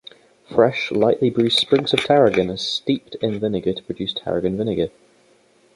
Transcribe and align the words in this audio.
Fresh, 0.49 0.91
lightly 0.91 1.29
bruised 1.29 1.59
sprigs 1.59 1.93
of 1.93 2.03
tarragon 2.03 2.49
are 2.49 2.57
steeped 2.57 3.13
in 3.21 3.39
vinegar 3.39 3.73
to 3.73 3.83
produce 3.83 4.13
tarragon 4.15 4.57
vinegar. 4.57 4.87